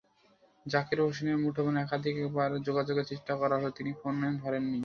জাকির 0.65 0.99
হোসেনের 1.01 1.37
মুঠোফোনে 1.37 1.79
একাধিকবার 1.81 2.49
যোগাযোগের 2.67 3.09
চেষ্টা 3.11 3.33
করা 3.35 3.55
হলেও 3.57 3.77
তিনি 3.77 3.91
ফোন 3.99 4.13
ধরেননি। 4.41 4.79